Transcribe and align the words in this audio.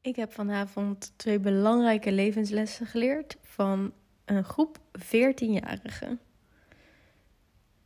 Ik 0.00 0.16
heb 0.16 0.32
vanavond 0.32 1.12
twee 1.16 1.38
belangrijke 1.38 2.12
levenslessen 2.12 2.86
geleerd 2.86 3.36
van 3.42 3.92
een 4.24 4.44
groep 4.44 4.78
14-jarigen. 4.98 6.18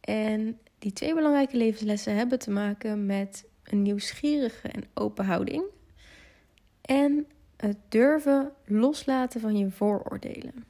En 0.01 0.59
die 0.79 0.93
twee 0.93 1.14
belangrijke 1.14 1.56
levenslessen 1.56 2.17
hebben 2.17 2.38
te 2.38 2.51
maken 2.51 3.06
met 3.06 3.45
een 3.64 3.83
nieuwsgierige 3.83 4.69
en 4.69 4.85
open 4.95 5.25
houding 5.25 5.64
en 6.80 7.27
het 7.57 7.77
durven 7.89 8.53
loslaten 8.65 9.41
van 9.41 9.57
je 9.57 9.71
vooroordelen. 9.71 10.65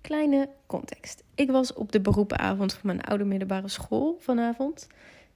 Kleine 0.00 0.48
context. 0.66 1.22
Ik 1.34 1.50
was 1.50 1.72
op 1.72 1.92
de 1.92 2.00
beroepenavond 2.00 2.72
van 2.72 2.86
mijn 2.86 3.00
oude 3.00 3.24
middelbare 3.24 3.68
school 3.68 4.16
vanavond. 4.20 4.86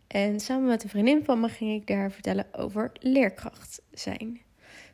En 0.07 0.41
samen 0.41 0.69
met 0.69 0.83
een 0.83 0.89
vriendin 0.89 1.25
van 1.25 1.41
me 1.41 1.49
ging 1.49 1.81
ik 1.81 1.87
daar 1.87 2.11
vertellen 2.11 2.47
over 2.53 2.93
leerkracht 3.01 3.83
zijn. 3.93 4.41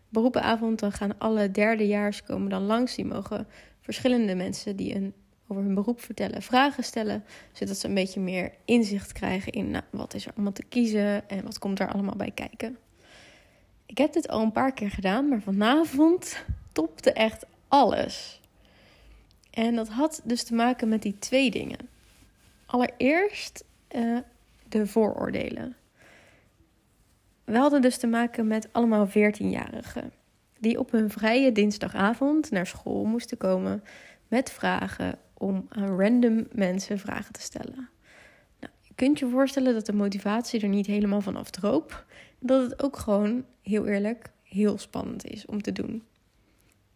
Beroepenavond, 0.09 0.79
dan 0.79 0.93
gaan 0.93 1.19
alle 1.19 1.51
derdejaars 1.51 2.23
komen 2.23 2.51
dan 2.51 2.63
langs. 2.63 2.95
Die 2.95 3.05
mogen 3.05 3.47
verschillende 3.81 4.35
mensen 4.35 4.77
die 4.77 4.95
een, 4.95 5.15
over 5.47 5.63
hun 5.63 5.75
beroep 5.75 6.01
vertellen, 6.01 6.43
vragen 6.43 6.85
stellen. 6.85 7.25
Zodat 7.53 7.77
ze 7.77 7.89
een 7.89 7.95
beetje 7.95 8.21
meer 8.21 8.53
inzicht 8.65 9.13
krijgen 9.13 9.53
in 9.53 9.71
nou, 9.71 9.85
wat 9.91 10.15
is 10.15 10.27
er 10.27 10.33
allemaal 10.35 10.53
te 10.53 10.65
kiezen 10.69 11.29
en 11.29 11.45
wat 11.45 11.59
komt 11.59 11.81
er 11.81 11.93
allemaal 11.93 12.17
bij 12.17 12.31
kijken. 12.35 12.79
Ik 13.87 13.99
heb 13.99 14.13
dit 14.13 14.29
al 14.29 14.43
een 14.43 14.53
paar 14.53 14.73
keer 14.73 14.91
gedaan, 14.91 15.29
maar 15.29 15.41
vanavond 15.41 16.45
topte 16.73 17.13
echt 17.13 17.47
alles. 17.69 18.41
En 19.51 19.75
dat 19.75 19.89
had 19.89 20.21
dus 20.25 20.43
te 20.43 20.55
maken 20.55 20.89
met 20.89 21.03
die 21.03 21.19
twee 21.19 21.51
dingen. 21.51 21.89
Allereerst 22.67 23.65
uh, 23.97 24.19
de 24.73 24.87
vooroordelen. 24.87 25.77
We 27.45 27.57
hadden 27.59 27.83
dus 27.83 27.97
te 27.97 28.07
maken 28.07 28.47
met 28.47 28.69
allemaal 28.73 29.09
14-jarigen 29.09 30.13
die 30.59 30.79
op 30.79 30.91
hun 30.91 31.11
vrije 31.11 31.53
dinsdagavond 31.53 32.51
naar 32.51 32.67
school 32.67 33.05
moesten 33.05 33.37
komen 33.37 33.85
met 34.29 34.51
vragen 34.51 35.19
om 35.35 35.67
aan 35.69 36.01
random 36.01 36.47
mensen 36.53 36.99
vragen 36.99 37.33
te 37.33 37.41
stellen. 37.41 37.89
Nou, 38.61 38.73
je 38.81 38.95
kunt 38.95 39.19
je 39.19 39.29
voorstellen 39.29 39.75
dat 39.75 39.87
de 39.87 39.93
motivatie 39.93 40.61
er 40.61 40.69
niet 40.69 40.87
helemaal 40.87 41.21
van 41.21 41.37
afdroop. 41.37 42.07
Dat 42.39 42.71
het 42.71 42.83
ook 42.83 42.97
gewoon, 42.97 43.45
heel 43.63 43.87
eerlijk, 43.87 44.31
heel 44.43 44.79
spannend 44.79 45.25
is 45.25 45.47
om 45.47 45.63
te 45.63 45.73
doen. 45.73 46.03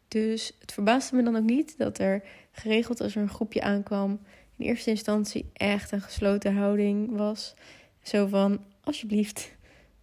Dus 0.08 0.56
het 0.60 0.72
verbaasde 0.72 1.16
me 1.16 1.22
dan 1.22 1.36
ook 1.36 1.42
niet 1.42 1.78
dat 1.78 1.98
er 1.98 2.22
geregeld 2.52 3.00
als 3.00 3.14
er 3.14 3.22
een 3.22 3.28
groepje 3.28 3.62
aankwam, 3.62 4.20
in 4.56 4.66
eerste 4.66 4.90
instantie 4.90 5.50
echt 5.52 5.92
een 5.92 6.00
gesloten 6.00 6.54
houding 6.54 7.16
was. 7.16 7.54
Zo 8.02 8.26
van, 8.26 8.64
alsjeblieft, 8.80 9.52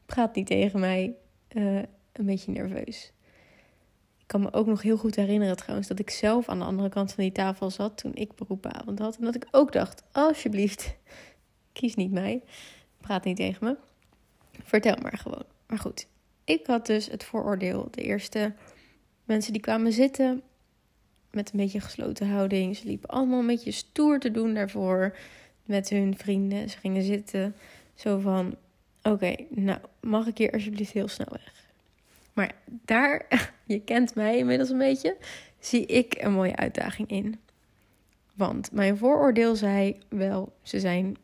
praat 0.05 0.35
niet 0.35 0.47
tegen 0.47 0.79
mij. 0.79 1.15
Uh, 1.49 1.81
een 2.11 2.25
beetje 2.25 2.51
nerveus. 2.51 3.11
Ik 4.17 4.27
kan 4.27 4.41
me 4.41 4.53
ook 4.53 4.67
nog 4.67 4.81
heel 4.81 4.97
goed 4.97 5.15
herinneren 5.15 5.55
trouwens 5.55 5.87
dat 5.87 5.99
ik 5.99 6.09
zelf 6.09 6.49
aan 6.49 6.59
de 6.59 6.65
andere 6.65 6.89
kant 6.89 7.13
van 7.13 7.23
die 7.23 7.33
tafel 7.33 7.69
zat 7.69 7.97
toen 7.97 8.13
ik 8.13 8.35
beroepenavond 8.35 8.99
had. 8.99 9.17
En 9.17 9.25
dat 9.25 9.35
ik 9.35 9.47
ook 9.51 9.71
dacht, 9.71 10.03
alsjeblieft, 10.11 10.95
kies 11.73 11.95
niet 11.95 12.11
mij. 12.11 12.41
Praat 12.97 13.23
niet 13.23 13.35
tegen 13.35 13.65
me. 13.67 13.77
Vertel 14.63 14.95
maar 15.01 15.17
gewoon. 15.17 15.45
Maar 15.67 15.77
goed, 15.77 16.07
ik 16.43 16.67
had 16.67 16.85
dus 16.85 17.07
het 17.07 17.23
vooroordeel. 17.23 17.87
De 17.91 18.01
eerste 18.01 18.53
mensen 19.23 19.53
die 19.53 19.61
kwamen 19.61 19.93
zitten 19.93 20.41
met 21.33 21.51
een 21.51 21.59
beetje 21.59 21.79
gesloten 21.79 22.29
houding. 22.29 22.75
Ze 22.75 22.85
liepen 22.85 23.09
allemaal 23.09 23.39
een 23.39 23.47
beetje 23.47 23.71
stoer 23.71 24.19
te 24.19 24.31
doen 24.31 24.53
daarvoor 24.53 25.17
met 25.65 25.89
hun 25.89 26.17
vrienden. 26.17 26.69
Ze 26.69 26.77
gingen 26.77 27.03
zitten 27.03 27.55
zo 27.95 28.19
van: 28.19 28.55
Oké, 29.03 29.35
nou 29.49 29.79
mag 30.01 30.27
ik 30.27 30.37
hier 30.37 30.51
alsjeblieft 30.51 30.91
heel 30.91 31.07
snel 31.07 31.27
weg. 31.31 31.53
Maar 32.33 32.55
daar, 32.67 33.27
je 33.65 33.81
kent 33.81 34.15
mij 34.15 34.37
inmiddels 34.37 34.69
een 34.69 34.77
beetje, 34.77 35.17
zie 35.59 35.85
ik 35.85 36.15
een 36.17 36.33
mooie 36.33 36.55
uitdaging 36.55 37.09
in. 37.09 37.39
Want 38.35 38.71
mijn 38.71 38.97
vooroordeel 38.97 39.55
zei 39.55 39.97
wel, 40.09 40.53
ze 40.61 40.79
zijn 40.79 41.17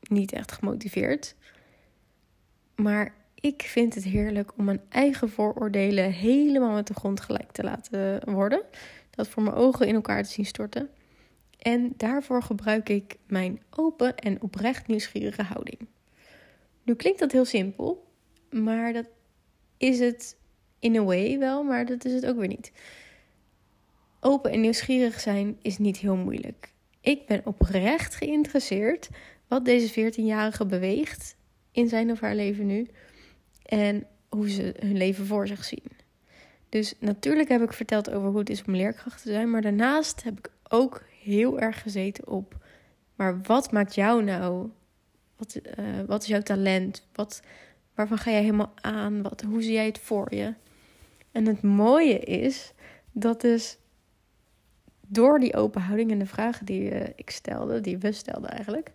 niet 0.00 0.32
echt 0.32 0.52
gemotiveerd. 0.52 1.34
Maar 2.74 3.14
ik 3.34 3.62
vind 3.62 3.94
het 3.94 4.04
heerlijk 4.04 4.52
om 4.56 4.64
mijn 4.64 4.80
eigen 4.88 5.30
vooroordelen 5.30 6.12
helemaal 6.12 6.74
met 6.74 6.86
de 6.86 6.94
grond 6.94 7.20
gelijk 7.20 7.52
te 7.52 7.62
laten 7.62 8.32
worden. 8.32 8.62
Dat 9.18 9.28
voor 9.28 9.42
mijn 9.42 9.56
ogen 9.56 9.86
in 9.86 9.94
elkaar 9.94 10.22
te 10.22 10.30
zien 10.30 10.44
storten. 10.44 10.90
En 11.58 11.92
daarvoor 11.96 12.42
gebruik 12.42 12.88
ik 12.88 13.16
mijn 13.26 13.62
open 13.70 14.16
en 14.16 14.42
oprecht 14.42 14.86
nieuwsgierige 14.86 15.42
houding. 15.42 15.78
Nu 16.82 16.94
klinkt 16.94 17.18
dat 17.18 17.32
heel 17.32 17.44
simpel, 17.44 18.06
maar 18.50 18.92
dat 18.92 19.08
is 19.76 19.98
het 19.98 20.36
in 20.78 20.96
a 20.96 21.02
way 21.02 21.38
wel, 21.38 21.62
maar 21.62 21.86
dat 21.86 22.04
is 22.04 22.12
het 22.12 22.26
ook 22.26 22.36
weer 22.36 22.48
niet. 22.48 22.72
Open 24.20 24.50
en 24.50 24.60
nieuwsgierig 24.60 25.20
zijn 25.20 25.56
is 25.62 25.78
niet 25.78 25.96
heel 25.96 26.16
moeilijk. 26.16 26.72
Ik 27.00 27.26
ben 27.26 27.46
oprecht 27.46 28.14
geïnteresseerd 28.14 29.08
wat 29.48 29.64
deze 29.64 30.12
14-jarige 30.12 30.66
beweegt 30.66 31.36
in 31.72 31.88
zijn 31.88 32.10
of 32.10 32.20
haar 32.20 32.34
leven 32.34 32.66
nu 32.66 32.88
en 33.62 34.06
hoe 34.28 34.50
ze 34.50 34.74
hun 34.78 34.96
leven 34.96 35.26
voor 35.26 35.46
zich 35.46 35.64
zien. 35.64 35.97
Dus 36.68 36.94
natuurlijk 36.98 37.48
heb 37.48 37.62
ik 37.62 37.72
verteld 37.72 38.10
over 38.10 38.28
hoe 38.28 38.38
het 38.38 38.50
is 38.50 38.64
om 38.64 38.74
leerkracht 38.74 39.22
te 39.22 39.30
zijn, 39.30 39.50
maar 39.50 39.62
daarnaast 39.62 40.22
heb 40.22 40.38
ik 40.38 40.50
ook 40.68 41.02
heel 41.22 41.60
erg 41.60 41.82
gezeten 41.82 42.28
op, 42.28 42.56
maar 43.14 43.42
wat 43.42 43.72
maakt 43.72 43.94
jou 43.94 44.24
nou? 44.24 44.68
Wat, 45.36 45.60
uh, 45.78 45.84
wat 46.06 46.22
is 46.22 46.28
jouw 46.28 46.42
talent? 46.42 47.06
Wat, 47.14 47.42
waarvan 47.94 48.18
ga 48.18 48.30
jij 48.30 48.40
helemaal 48.40 48.72
aan? 48.74 49.22
Wat, 49.22 49.40
hoe 49.40 49.62
zie 49.62 49.72
jij 49.72 49.86
het 49.86 49.98
voor 49.98 50.34
je? 50.34 50.54
En 51.32 51.46
het 51.46 51.62
mooie 51.62 52.18
is 52.18 52.72
dat 53.12 53.40
dus 53.40 53.78
door 55.06 55.40
die 55.40 55.54
open 55.54 55.80
houding 55.80 56.10
en 56.10 56.18
de 56.18 56.26
vragen 56.26 56.66
die 56.66 56.90
uh, 56.90 57.06
ik 57.16 57.30
stelde, 57.30 57.80
die 57.80 57.98
we 57.98 58.12
stelden 58.12 58.50
eigenlijk, 58.50 58.92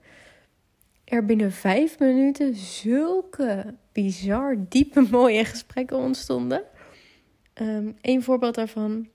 er 1.04 1.26
binnen 1.26 1.52
vijf 1.52 2.00
minuten 2.00 2.56
zulke 2.56 3.74
bizar, 3.92 4.56
diepe, 4.70 5.02
mooie 5.12 5.46
gesprekken 5.46 5.98
ontstonden. 5.98 6.64
Een 8.02 8.24
voorbeeld 8.24 8.56
daarvan 8.56 9.08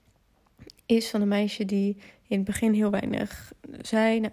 is 0.87 1.11
van 1.11 1.21
een 1.21 1.29
meisje 1.29 1.65
die 1.65 1.97
in 2.27 2.37
het 2.37 2.45
begin 2.45 2.73
heel 2.73 2.91
weinig 2.91 3.53
zei. 3.81 4.21
Nou, 4.21 4.33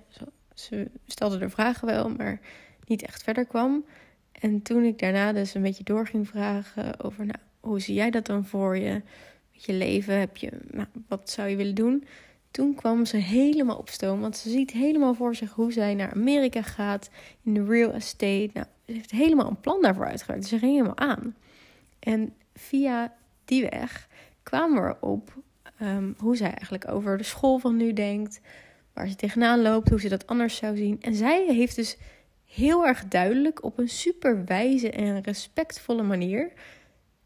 ze 0.53 0.87
stelde 1.07 1.39
er 1.39 1.51
vragen 1.51 1.87
wel, 1.87 2.09
maar 2.09 2.39
niet 2.85 3.03
echt 3.03 3.23
verder 3.23 3.45
kwam. 3.45 3.85
En 4.31 4.61
toen 4.61 4.83
ik 4.83 4.99
daarna 4.99 5.33
dus 5.33 5.53
een 5.53 5.61
beetje 5.61 5.83
door 5.83 6.07
ging 6.07 6.27
vragen 6.27 7.03
over, 7.03 7.25
nou, 7.25 7.39
hoe 7.59 7.79
zie 7.79 7.95
jij 7.95 8.09
dat 8.09 8.25
dan 8.25 8.45
voor 8.45 8.77
je? 8.77 9.01
Met 9.53 9.65
je 9.65 9.73
leven, 9.73 10.19
heb 10.19 10.37
je, 10.37 10.51
nou, 10.71 10.87
wat 11.07 11.29
zou 11.29 11.49
je 11.49 11.55
willen 11.55 11.75
doen? 11.75 12.05
Toen 12.51 12.75
kwam 12.75 13.05
ze 13.05 13.17
helemaal 13.17 13.77
op 13.77 13.89
stoom, 13.89 14.21
want 14.21 14.37
ze 14.37 14.49
ziet 14.49 14.71
helemaal 14.71 15.13
voor 15.13 15.35
zich 15.35 15.51
hoe 15.51 15.71
zij 15.71 15.93
naar 15.93 16.13
Amerika 16.13 16.61
gaat 16.61 17.09
in 17.43 17.53
de 17.53 17.65
real 17.65 17.91
estate. 17.91 18.49
Nou, 18.53 18.65
ze 18.85 18.91
heeft 18.91 19.11
helemaal 19.11 19.47
een 19.49 19.59
plan 19.59 19.81
daarvoor 19.81 20.05
uitgewerkt. 20.05 20.45
Ze 20.45 20.59
ging 20.59 20.71
helemaal 20.71 20.97
aan. 20.97 21.35
En 21.99 22.33
via 22.53 23.13
die 23.45 23.67
weg 23.69 24.07
kwamen 24.43 24.83
we 24.83 24.95
erop 25.01 25.33
um, 25.81 26.15
hoe 26.17 26.35
zij 26.35 26.47
eigenlijk 26.47 26.91
over 26.91 27.17
de 27.17 27.23
school 27.23 27.59
van 27.59 27.77
nu 27.77 27.93
denkt, 27.93 28.41
waar 28.93 29.07
ze 29.07 29.15
tegenaan 29.15 29.61
loopt, 29.61 29.89
hoe 29.89 29.99
ze 29.99 30.09
dat 30.09 30.27
anders 30.27 30.55
zou 30.55 30.77
zien. 30.77 31.01
En 31.01 31.15
zij 31.15 31.45
heeft 31.47 31.75
dus 31.75 31.97
heel 32.45 32.85
erg 32.85 33.07
duidelijk 33.07 33.63
op 33.63 33.77
een 33.77 33.89
super 33.89 34.45
wijze 34.45 34.91
en 34.91 35.21
respectvolle 35.21 36.03
manier 36.03 36.51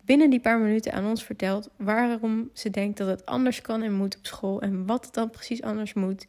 binnen 0.10 0.30
die 0.30 0.40
paar 0.40 0.60
minuten 0.60 0.94
aan 0.94 1.06
ons 1.06 1.24
verteld 1.24 1.70
waarom 1.76 2.50
ze 2.54 2.70
denkt 2.70 2.98
dat 2.98 3.08
het 3.08 3.26
anders 3.26 3.62
kan 3.62 3.82
en 3.82 3.94
moet 3.94 4.18
op 4.18 4.26
school 4.26 4.62
en 4.62 4.86
wat 4.86 5.06
het 5.06 5.14
dan 5.14 5.30
precies 5.30 5.62
anders 5.62 5.94
moet 5.94 6.26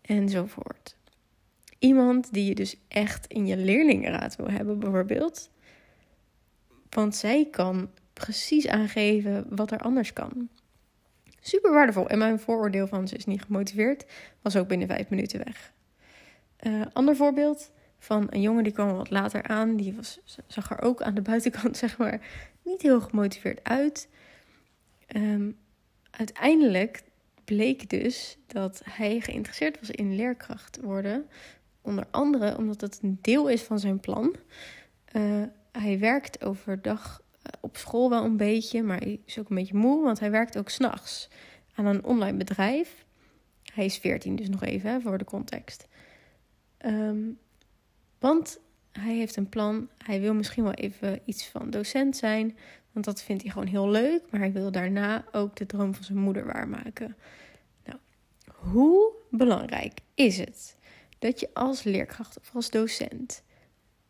enzovoort. 0.00 0.96
Iemand 1.78 2.32
die 2.32 2.44
je 2.44 2.54
dus 2.54 2.76
echt 2.88 3.26
in 3.26 3.46
je 3.46 3.56
leerlingenraad 3.56 4.36
wil 4.36 4.50
hebben, 4.50 4.78
bijvoorbeeld. 4.78 5.50
Want 6.88 7.16
zij 7.16 7.48
kan 7.50 7.90
precies 8.20 8.68
aangeven 8.68 9.46
wat 9.48 9.70
er 9.70 9.78
anders 9.78 10.12
kan. 10.12 10.48
Super 11.40 11.72
waardevol. 11.72 12.08
En 12.08 12.18
mijn 12.18 12.38
vooroordeel 12.38 12.86
van 12.86 13.08
ze 13.08 13.16
is 13.16 13.26
niet 13.26 13.42
gemotiveerd 13.42 14.04
was 14.42 14.56
ook 14.56 14.68
binnen 14.68 14.88
vijf 14.88 15.08
minuten 15.08 15.44
weg. 15.44 15.72
Uh, 16.62 16.82
ander 16.92 17.16
voorbeeld 17.16 17.70
van 17.98 18.26
een 18.30 18.40
jongen 18.40 18.64
die 18.64 18.72
kwam 18.72 18.92
wat 18.92 19.10
later 19.10 19.42
aan. 19.42 19.76
Die 19.76 19.94
was, 19.94 20.20
zag 20.46 20.70
er 20.70 20.82
ook 20.82 21.02
aan 21.02 21.14
de 21.14 21.22
buitenkant, 21.22 21.76
zeg 21.84 21.98
maar, 21.98 22.20
niet 22.64 22.82
heel 22.82 23.00
gemotiveerd 23.00 23.64
uit. 23.64 24.08
Um, 25.16 25.58
uiteindelijk 26.10 27.02
bleek 27.44 27.88
dus 27.88 28.38
dat 28.46 28.82
hij 28.84 29.20
geïnteresseerd 29.20 29.80
was 29.80 29.90
in 29.90 30.14
leerkracht 30.14 30.80
worden. 30.80 31.26
Onder 31.82 32.06
andere 32.10 32.56
omdat 32.56 32.80
het 32.80 32.98
een 33.02 33.18
deel 33.20 33.48
is 33.48 33.62
van 33.62 33.78
zijn 33.78 34.00
plan. 34.00 34.36
Uh, 35.12 35.42
hij 35.72 35.98
werkt 35.98 36.44
overdag 36.44 37.22
eh, 37.29 37.29
op 37.60 37.76
school 37.76 38.10
wel 38.10 38.24
een 38.24 38.36
beetje, 38.36 38.82
maar 38.82 38.98
hij 38.98 39.20
is 39.24 39.38
ook 39.38 39.48
een 39.48 39.56
beetje 39.56 39.76
moe, 39.76 40.02
want 40.02 40.20
hij 40.20 40.30
werkt 40.30 40.58
ook 40.58 40.68
s'nachts 40.68 41.28
aan 41.74 41.86
een 41.86 42.04
online 42.04 42.36
bedrijf. 42.36 43.04
Hij 43.72 43.84
is 43.84 43.98
14, 43.98 44.36
dus 44.36 44.48
nog 44.48 44.64
even 44.64 44.90
hè, 44.90 45.00
voor 45.00 45.18
de 45.18 45.24
context. 45.24 45.88
Um, 46.86 47.38
want 48.18 48.60
hij 48.92 49.14
heeft 49.14 49.36
een 49.36 49.48
plan. 49.48 49.88
Hij 49.98 50.20
wil 50.20 50.34
misschien 50.34 50.62
wel 50.62 50.72
even 50.72 51.20
iets 51.24 51.48
van 51.48 51.70
docent 51.70 52.16
zijn. 52.16 52.56
Want 52.92 53.04
dat 53.04 53.22
vindt 53.22 53.42
hij 53.42 53.50
gewoon 53.50 53.68
heel 53.68 53.88
leuk, 53.88 54.22
maar 54.30 54.40
hij 54.40 54.52
wil 54.52 54.70
daarna 54.70 55.24
ook 55.32 55.56
de 55.56 55.66
droom 55.66 55.94
van 55.94 56.04
zijn 56.04 56.18
moeder 56.18 56.46
waarmaken. 56.46 57.16
Nou, 57.84 57.98
hoe 58.44 59.12
belangrijk 59.30 60.00
is 60.14 60.38
het 60.38 60.76
dat 61.18 61.40
je 61.40 61.50
als 61.52 61.82
leerkracht 61.82 62.38
of 62.38 62.54
als 62.54 62.70
docent 62.70 63.42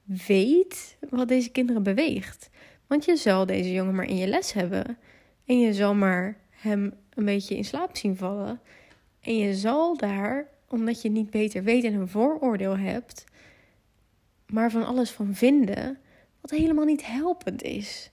weet 0.02 0.96
wat 1.10 1.28
deze 1.28 1.50
kinderen 1.50 1.82
beweegt? 1.82 2.50
Want 2.90 3.04
je 3.04 3.16
zal 3.16 3.46
deze 3.46 3.72
jongen 3.72 3.94
maar 3.94 4.08
in 4.08 4.16
je 4.16 4.26
les 4.26 4.52
hebben 4.52 4.98
en 5.44 5.60
je 5.60 5.74
zal 5.74 5.94
maar 5.94 6.36
hem 6.50 6.94
een 7.14 7.24
beetje 7.24 7.56
in 7.56 7.64
slaap 7.64 7.96
zien 7.96 8.16
vallen. 8.16 8.60
En 9.20 9.36
je 9.36 9.54
zal 9.54 9.96
daar, 9.96 10.48
omdat 10.68 11.02
je 11.02 11.10
niet 11.10 11.30
beter 11.30 11.62
weet 11.62 11.84
en 11.84 11.94
een 11.94 12.08
vooroordeel 12.08 12.78
hebt, 12.78 13.24
maar 14.46 14.70
van 14.70 14.86
alles 14.86 15.10
van 15.10 15.34
vinden, 15.34 15.98
wat 16.40 16.50
helemaal 16.50 16.84
niet 16.84 17.06
helpend 17.06 17.62
is. 17.62 18.10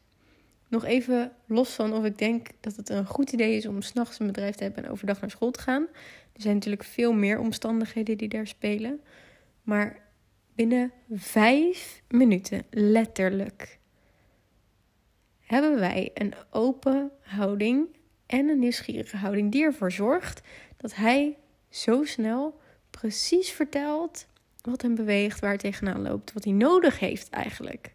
Nog 0.67 0.85
even 0.85 1.31
los 1.45 1.69
van 1.69 1.93
of 1.93 2.05
ik 2.05 2.17
denk 2.17 2.47
dat 2.59 2.75
het 2.75 2.89
een 2.89 3.05
goed 3.05 3.31
idee 3.31 3.55
is 3.55 3.65
om 3.65 3.81
s'nachts 3.81 4.19
een 4.19 4.27
bedrijf 4.27 4.55
te 4.55 4.63
hebben 4.63 4.83
en 4.83 4.89
overdag 4.89 5.21
naar 5.21 5.29
school 5.31 5.51
te 5.51 5.59
gaan. 5.61 5.87
Er 6.33 6.41
zijn 6.41 6.55
natuurlijk 6.55 6.83
veel 6.83 7.13
meer 7.13 7.39
omstandigheden 7.39 8.17
die 8.17 8.29
daar 8.29 8.47
spelen. 8.47 9.01
Maar 9.63 9.99
binnen 10.55 10.91
vijf 11.11 12.01
minuten, 12.07 12.63
letterlijk, 12.69 13.76
hebben 15.47 15.79
wij 15.79 16.11
een 16.13 16.33
open 16.49 17.11
houding 17.21 17.87
en 18.25 18.49
een 18.49 18.59
nieuwsgierige 18.59 19.17
houding 19.17 19.51
die 19.51 19.63
ervoor 19.63 19.91
zorgt 19.91 20.41
dat 20.77 20.95
hij 20.95 21.37
zo 21.69 22.03
snel 22.03 22.59
precies 22.89 23.51
vertelt 23.51 24.27
wat 24.61 24.81
hem 24.81 24.95
beweegt, 24.95 25.39
waar 25.39 25.49
hij 25.49 25.59
tegenaan 25.59 26.01
loopt, 26.01 26.33
wat 26.33 26.43
hij 26.43 26.53
nodig 26.53 26.99
heeft 26.99 27.29
eigenlijk. 27.29 27.93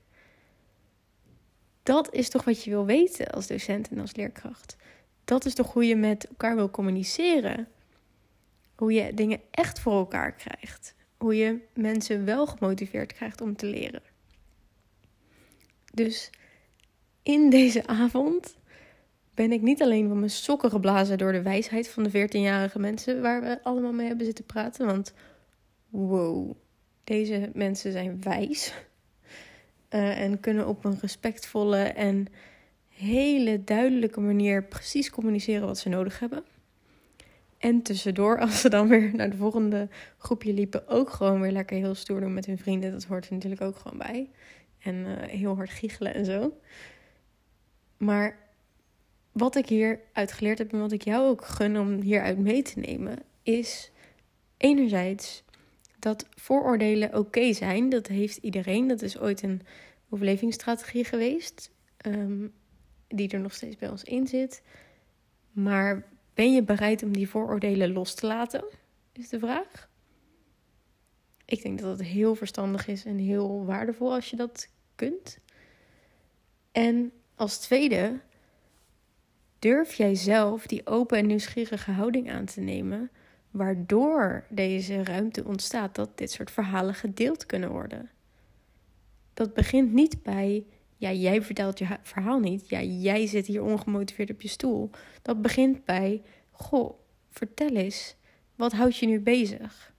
Dat 1.82 2.14
is 2.14 2.28
toch 2.28 2.44
wat 2.44 2.64
je 2.64 2.70
wil 2.70 2.84
weten 2.84 3.26
als 3.26 3.46
docent 3.46 3.88
en 3.88 3.98
als 3.98 4.16
leerkracht. 4.16 4.76
Dat 5.24 5.44
is 5.44 5.54
toch 5.54 5.72
hoe 5.72 5.86
je 5.86 5.96
met 5.96 6.28
elkaar 6.28 6.56
wil 6.56 6.70
communiceren. 6.70 7.68
Hoe 8.74 8.92
je 8.92 9.14
dingen 9.14 9.40
echt 9.50 9.80
voor 9.80 9.92
elkaar 9.92 10.32
krijgt. 10.32 10.94
Hoe 11.16 11.36
je 11.36 11.58
mensen 11.74 12.24
wel 12.24 12.46
gemotiveerd 12.46 13.12
krijgt 13.12 13.40
om 13.40 13.56
te 13.56 13.66
leren. 13.66 14.02
Dus 15.92 16.30
in 17.22 17.50
deze 17.50 17.86
avond 17.86 18.56
ben 19.34 19.52
ik 19.52 19.62
niet 19.62 19.82
alleen 19.82 20.08
van 20.08 20.18
mijn 20.18 20.30
sokken 20.30 20.70
geblazen 20.70 21.18
door 21.18 21.32
de 21.32 21.42
wijsheid 21.42 21.88
van 21.88 22.02
de 22.02 22.10
14-jarige 22.10 22.78
mensen 22.78 23.22
waar 23.22 23.42
we 23.42 23.62
allemaal 23.62 23.92
mee 23.92 24.06
hebben 24.06 24.26
zitten 24.26 24.44
praten. 24.44 24.86
Want 24.86 25.14
wow, 25.88 26.54
deze 27.04 27.50
mensen 27.54 27.92
zijn 27.92 28.22
wijs. 28.22 28.74
Uh, 29.90 30.18
en 30.24 30.40
kunnen 30.40 30.66
op 30.66 30.84
een 30.84 30.98
respectvolle 31.00 31.82
en 31.82 32.26
hele 32.88 33.64
duidelijke 33.64 34.20
manier 34.20 34.64
precies 34.64 35.10
communiceren 35.10 35.66
wat 35.66 35.78
ze 35.78 35.88
nodig 35.88 36.18
hebben. 36.18 36.44
En 37.58 37.82
tussendoor, 37.82 38.38
als 38.44 38.60
ze 38.60 38.68
dan 38.68 38.88
weer 38.88 39.10
naar 39.14 39.30
de 39.30 39.36
volgende 39.36 39.88
groepje 40.18 40.52
liepen, 40.52 40.88
ook 40.88 41.10
gewoon 41.10 41.40
weer 41.40 41.52
lekker 41.52 41.76
heel 41.76 41.94
stoer 41.94 42.20
doen 42.20 42.34
met 42.34 42.46
hun 42.46 42.58
vrienden. 42.58 42.92
Dat 42.92 43.04
hoort 43.04 43.26
er 43.26 43.32
natuurlijk 43.32 43.62
ook 43.62 43.76
gewoon 43.76 43.98
bij. 43.98 44.30
En 44.78 44.94
uh, 44.94 45.22
heel 45.22 45.56
hard 45.56 45.70
giechelen 45.70 46.14
en 46.14 46.24
zo. 46.24 46.52
Maar 48.04 48.38
wat 49.32 49.56
ik 49.56 49.68
hieruit 49.68 50.32
geleerd 50.32 50.58
heb 50.58 50.72
en 50.72 50.80
wat 50.80 50.92
ik 50.92 51.02
jou 51.02 51.28
ook 51.28 51.44
gun 51.44 51.78
om 51.78 52.00
hieruit 52.00 52.38
mee 52.38 52.62
te 52.62 52.78
nemen, 52.78 53.18
is 53.42 53.90
enerzijds 54.56 55.44
dat 55.98 56.26
vooroordelen 56.30 57.14
oké 57.14 57.52
zijn. 57.52 57.88
Dat 57.88 58.06
heeft 58.06 58.36
iedereen. 58.36 58.88
Dat 58.88 59.02
is 59.02 59.18
ooit 59.18 59.42
een 59.42 59.62
overlevingsstrategie 60.10 61.04
geweest, 61.04 61.70
um, 62.06 62.52
die 63.08 63.28
er 63.28 63.40
nog 63.40 63.54
steeds 63.54 63.76
bij 63.76 63.88
ons 63.88 64.04
in 64.04 64.26
zit. 64.26 64.62
Maar 65.52 66.04
ben 66.34 66.54
je 66.54 66.62
bereid 66.62 67.02
om 67.02 67.12
die 67.12 67.28
vooroordelen 67.28 67.92
los 67.92 68.14
te 68.14 68.26
laten? 68.26 68.64
Is 69.12 69.28
de 69.28 69.38
vraag. 69.38 69.88
Ik 71.44 71.62
denk 71.62 71.80
dat 71.80 71.98
het 71.98 72.06
heel 72.06 72.34
verstandig 72.34 72.86
is 72.86 73.04
en 73.04 73.18
heel 73.18 73.64
waardevol 73.64 74.12
als 74.12 74.30
je 74.30 74.36
dat 74.36 74.68
kunt. 74.94 75.38
En 76.72 77.12
als 77.42 77.58
tweede, 77.58 78.20
durf 79.58 79.94
jij 79.94 80.14
zelf 80.14 80.66
die 80.66 80.86
open 80.86 81.18
en 81.18 81.26
nieuwsgierige 81.26 81.90
houding 81.90 82.32
aan 82.32 82.44
te 82.44 82.60
nemen, 82.60 83.10
waardoor 83.50 84.44
deze 84.48 85.04
ruimte 85.04 85.44
ontstaat 85.44 85.94
dat 85.94 86.18
dit 86.18 86.30
soort 86.30 86.50
verhalen 86.50 86.94
gedeeld 86.94 87.46
kunnen 87.46 87.70
worden. 87.70 88.10
Dat 89.34 89.54
begint 89.54 89.92
niet 89.92 90.22
bij, 90.22 90.66
ja, 90.96 91.12
jij 91.12 91.42
vertelt 91.42 91.78
je 91.78 91.86
verhaal 92.02 92.38
niet, 92.38 92.68
ja, 92.68 92.82
jij 92.82 93.26
zit 93.26 93.46
hier 93.46 93.62
ongemotiveerd 93.62 94.30
op 94.30 94.40
je 94.40 94.48
stoel. 94.48 94.90
Dat 95.22 95.42
begint 95.42 95.84
bij, 95.84 96.22
goh, 96.50 96.98
vertel 97.30 97.76
eens, 97.76 98.16
wat 98.54 98.72
houdt 98.72 98.96
je 98.96 99.06
nu 99.06 99.20
bezig? 99.20 99.92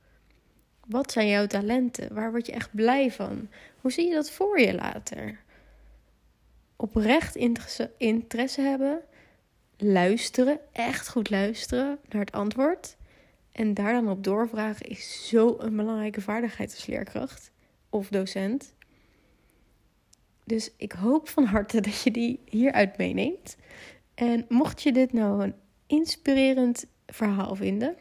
Wat 0.87 1.11
zijn 1.11 1.27
jouw 1.27 1.47
talenten? 1.47 2.13
Waar 2.13 2.31
word 2.31 2.45
je 2.45 2.51
echt 2.51 2.75
blij 2.75 3.11
van? 3.11 3.49
Hoe 3.81 3.91
zie 3.91 4.07
je 4.07 4.13
dat 4.13 4.31
voor 4.31 4.59
je 4.59 4.73
later? 4.73 5.41
Oprecht 6.83 7.35
interesse, 7.35 7.91
interesse 7.97 8.61
hebben 8.61 9.01
luisteren, 9.77 10.59
echt 10.71 11.09
goed 11.09 11.29
luisteren 11.29 11.99
naar 12.09 12.21
het 12.21 12.31
antwoord. 12.31 12.97
En 13.51 13.73
daar 13.73 13.93
dan 13.93 14.09
op 14.09 14.23
doorvragen 14.23 14.85
is 14.85 15.27
zo 15.27 15.55
een 15.59 15.75
belangrijke 15.75 16.21
vaardigheid 16.21 16.73
als 16.73 16.85
leerkracht 16.85 17.51
of 17.89 18.07
docent. 18.07 18.75
Dus 20.45 20.71
ik 20.77 20.91
hoop 20.91 21.29
van 21.29 21.43
harte 21.45 21.81
dat 21.81 22.01
je 22.01 22.11
die 22.11 22.39
hieruit 22.45 22.97
meeneemt. 22.97 23.57
En 24.13 24.45
mocht 24.49 24.81
je 24.83 24.91
dit 24.91 25.13
nou 25.13 25.43
een 25.43 25.55
inspirerend 25.87 26.85
verhaal 27.05 27.55
vinden, 27.55 27.95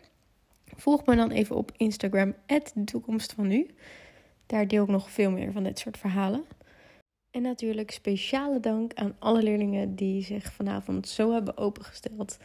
volg 0.76 1.06
me 1.06 1.16
dan 1.16 1.30
even 1.30 1.56
op 1.56 1.72
Instagram, 1.76 2.34
de 2.46 2.84
toekomst 2.84 3.32
van 3.32 3.46
nu. 3.46 3.66
Daar 4.46 4.68
deel 4.68 4.82
ik 4.82 4.88
nog 4.88 5.10
veel 5.10 5.30
meer 5.30 5.52
van 5.52 5.62
dit 5.62 5.78
soort 5.78 5.98
verhalen. 5.98 6.44
En 7.32 7.42
natuurlijk 7.42 7.90
speciale 7.90 8.60
dank 8.60 8.94
aan 8.94 9.16
alle 9.18 9.42
leerlingen 9.42 9.94
die 9.94 10.22
zich 10.22 10.52
vanavond 10.52 11.08
zo 11.08 11.32
hebben 11.32 11.56
opengesteld 11.56 12.38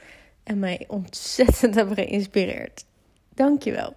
en 0.43 0.59
mij 0.59 0.85
ontzettend 0.87 1.75
hebben 1.75 1.95
geïnspireerd. 1.95 2.85
Dankjewel. 3.33 3.95